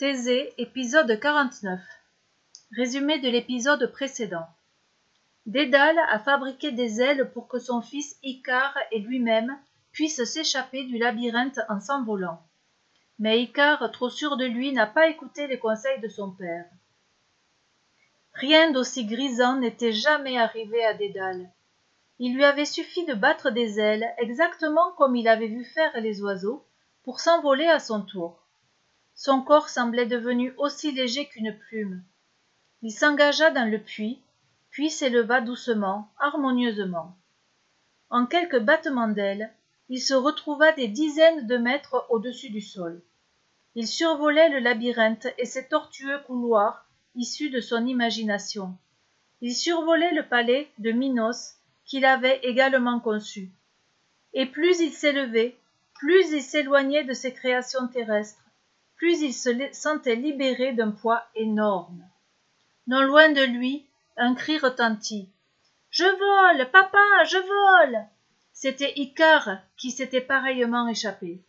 [0.00, 1.78] Thésée, épisode 49
[2.74, 4.46] Résumé de l'épisode précédent.
[5.44, 9.54] Dédale a fabriqué des ailes pour que son fils Icare et lui-même
[9.92, 12.40] puissent s'échapper du labyrinthe en s'envolant.
[13.18, 16.64] Mais Icare, trop sûr de lui, n'a pas écouté les conseils de son père.
[18.32, 21.50] Rien d'aussi grisant n'était jamais arrivé à Dédale.
[22.18, 26.22] Il lui avait suffi de battre des ailes, exactement comme il avait vu faire les
[26.22, 26.64] oiseaux,
[27.02, 28.39] pour s'envoler à son tour.
[29.22, 32.02] Son corps semblait devenu aussi léger qu'une plume.
[32.80, 34.18] Il s'engagea dans le puits,
[34.70, 37.14] puis s'éleva doucement, harmonieusement.
[38.08, 39.52] En quelques battements d'ailes,
[39.90, 43.02] il se retrouva des dizaines de mètres au-dessus du sol.
[43.74, 48.74] Il survolait le labyrinthe et ses tortueux couloirs issus de son imagination.
[49.42, 53.50] Il survolait le palais de Minos qu'il avait également conçu.
[54.32, 55.58] Et plus il s'élevait,
[55.92, 58.49] plus il s'éloignait de ses créations terrestres,
[59.00, 62.06] plus il se sentait libéré d'un poids énorme.
[62.86, 63.86] Non loin de lui,
[64.18, 65.30] un cri retentit.
[65.88, 68.04] Je vole, papa, je vole.
[68.52, 71.42] C'était Icare qui s'était pareillement échappé.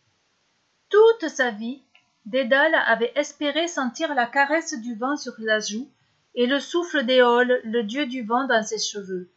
[0.88, 1.82] Toute sa vie,
[2.24, 5.90] Dédale avait espéré sentir la caresse du vent sur la joue
[6.34, 9.30] et le souffle d'Éole, le dieu du vent, dans ses cheveux.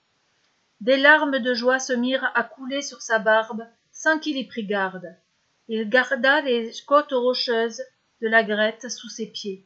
[0.79, 4.65] Des larmes de joie se mirent à couler sur sa barbe sans qu'il y prît
[4.65, 5.13] garde.
[5.67, 7.81] Il garda les côtes rocheuses
[8.21, 9.65] de la Grète sous ses pieds.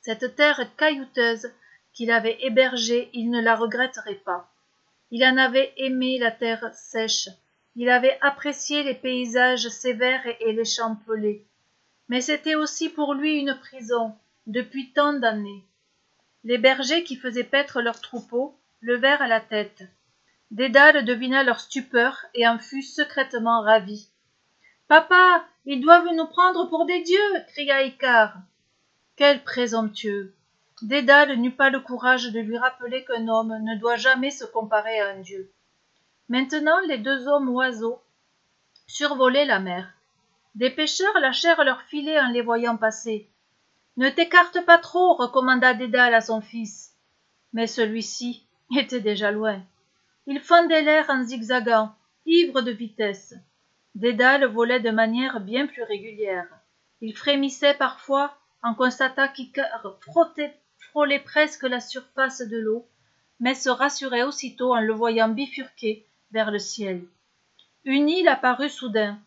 [0.00, 1.50] Cette terre caillouteuse
[1.92, 4.52] qu'il avait hébergée, il ne la regretterait pas.
[5.10, 7.28] Il en avait aimé la terre sèche,
[7.74, 11.44] il avait apprécié les paysages sévères et les champs pelés.
[12.08, 14.14] Mais c'était aussi pour lui une prison,
[14.46, 15.62] depuis tant d'années.
[16.44, 19.82] Les bergers qui faisaient paître leurs troupeaux levèrent la tête.
[20.50, 24.08] Dédale devina leur stupeur et en fut secrètement ravi.
[24.88, 28.38] Papa, ils doivent nous prendre pour des dieux cria Icare.
[29.16, 30.32] Quel présomptueux
[30.82, 35.00] Dédale n'eut pas le courage de lui rappeler qu'un homme ne doit jamais se comparer
[35.00, 35.50] à un dieu.
[36.28, 38.00] Maintenant les deux hommes oiseaux
[38.86, 39.92] survolaient la mer.
[40.54, 43.28] Des pêcheurs lâchèrent leurs filets en les voyant passer.
[43.96, 46.94] Ne t'écarte pas trop, recommanda Dédale à son fils.
[47.52, 49.60] Mais celui-ci était déjà loin.
[50.26, 51.92] Il fendait l'air en zigzagant,
[52.24, 53.34] ivre de vitesse.
[53.96, 56.46] Dédale volait de manière bien plus régulière.
[57.00, 59.98] Il frémissait parfois en constatant qu'Icare
[60.78, 62.86] frôlait presque la surface de l'eau,
[63.40, 67.04] mais se rassurait aussitôt en le voyant bifurquer vers le ciel.
[67.86, 69.18] Une île apparut soudain.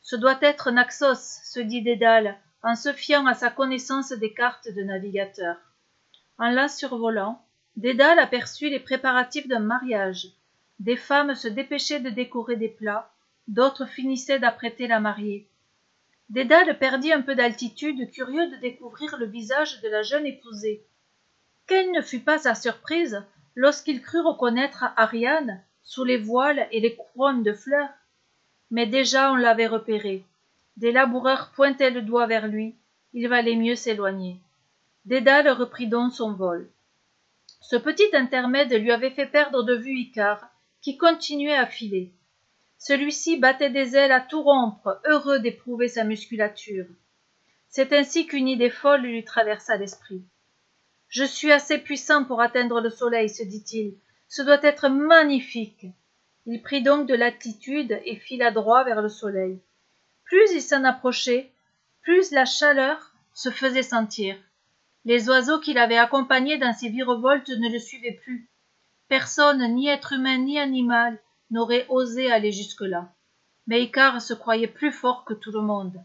[0.00, 4.72] Ce doit être Naxos, se dit Dédale, en se fiant à sa connaissance des cartes
[4.74, 5.58] de navigateur.
[6.38, 7.44] En la survolant,
[7.76, 10.28] Dédale aperçut les préparatifs d'un mariage.
[10.78, 13.10] Des femmes se dépêchaient de décorer des plats,
[13.48, 15.48] d'autres finissaient d'apprêter la mariée.
[16.28, 20.84] Dédale perdit un peu d'altitude, curieux de découvrir le visage de la jeune épousée.
[21.66, 23.22] Quelle ne fut pas sa surprise
[23.56, 27.88] lorsqu'il crut reconnaître Ariane sous les voiles et les couronnes de fleurs.
[28.70, 30.22] Mais déjà on l'avait repéré.
[30.76, 32.76] Des laboureurs pointaient le doigt vers lui.
[33.14, 34.38] Il valait mieux s'éloigner.
[35.06, 36.68] Dédale reprit donc son vol.
[37.62, 40.50] Ce petit intermède lui avait fait perdre de vue Icare,
[40.82, 42.12] qui continuait à filer.
[42.78, 46.86] Celui-ci battait des ailes à tout rompre, heureux d'éprouver sa musculature.
[47.68, 50.22] C'est ainsi qu'une idée folle lui traversa l'esprit.
[51.08, 53.94] Je suis assez puissant pour atteindre le soleil, se dit-il.
[54.28, 55.86] Ce doit être magnifique.
[56.46, 59.60] Il prit donc de l'attitude et fila droit vers le soleil.
[60.24, 61.50] Plus il s'en approchait,
[62.02, 64.36] plus la chaleur se faisait sentir.
[65.04, 68.48] Les oiseaux qu'il avait accompagnés dans ses virevoltes ne le suivaient plus.
[69.08, 71.18] Personne, ni être humain ni animal,
[71.50, 73.12] n'aurait osé aller jusque-là.
[73.66, 76.00] Mais Icare se croyait plus fort que tout le monde.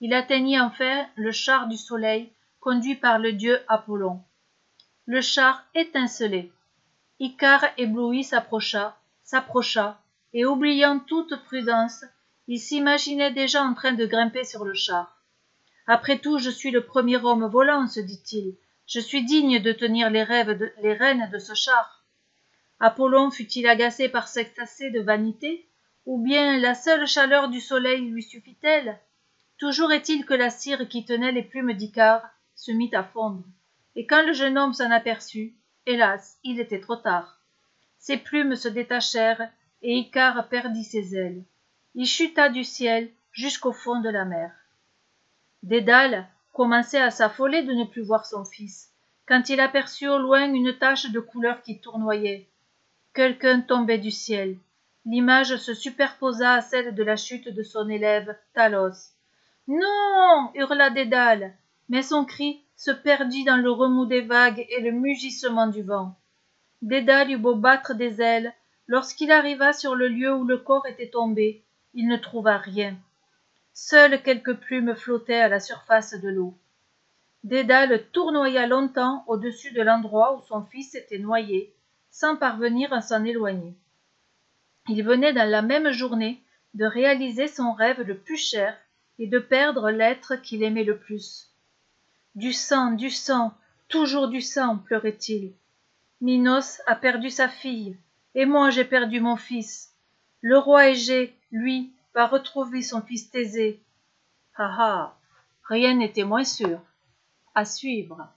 [0.00, 4.22] Il atteignit enfin le char du soleil, conduit par le dieu Apollon.
[5.06, 6.52] Le char étincelait.
[7.18, 10.00] Icare ébloui s'approcha, s'approcha,
[10.32, 12.04] et oubliant toute prudence,
[12.46, 15.18] il s'imaginait déjà en train de grimper sur le char.
[15.86, 18.56] Après tout, je suis le premier homme volant, se dit-il.
[18.86, 21.97] Je suis digne de tenir les, rêves les rênes de ce char.
[22.80, 25.68] Apollon fut-il agacé par cet accès de vanité,
[26.06, 29.00] ou bien la seule chaleur du soleil lui suffit-elle?
[29.58, 32.22] Toujours est-il que la cire qui tenait les plumes d'Icare
[32.54, 33.42] se mit à fondre,
[33.96, 37.40] et quand le jeune homme s'en aperçut, hélas, il était trop tard.
[37.98, 39.50] Ses plumes se détachèrent,
[39.82, 41.42] et Icare perdit ses ailes.
[41.96, 44.52] Il chuta du ciel jusqu'au fond de la mer.
[45.64, 48.92] Dédale commençait à s'affoler de ne plus voir son fils,
[49.26, 52.48] quand il aperçut au loin une tache de couleur qui tournoyait
[53.18, 54.56] quelqu'un tombait du ciel.
[55.04, 59.12] L'image se superposa à celle de la chute de son élève talos.
[59.66, 61.52] Non hurla dédale
[61.88, 66.14] mais son cri se perdit dans le remous des vagues et le mugissement du vent.
[66.80, 68.54] Dédale eut beau battre des ailes
[68.86, 72.96] lorsqu'il arriva sur le lieu où le corps était tombé il ne trouva rien.
[73.72, 76.54] Seules quelques plumes flottaient à la surface de l'eau.
[77.42, 81.74] Dédale tournoya longtemps au-dessus de l'endroit où son fils était noyé
[82.18, 83.76] sans parvenir à s'en éloigner.
[84.88, 86.42] Il venait dans la même journée
[86.74, 88.76] de réaliser son rêve le plus cher
[89.20, 91.52] et de perdre l'être qu'il aimait le plus.
[92.34, 93.54] Du sang du sang
[93.86, 95.52] toujours du sang pleurait-il.
[96.20, 97.96] Minos a perdu sa fille
[98.34, 99.94] et moi j'ai perdu mon fils.
[100.40, 103.80] Le roi égée lui va retrouver son fils thésée.
[104.56, 105.18] Ah ah
[105.68, 106.80] rien n'était moins sûr.
[107.54, 108.28] À suivre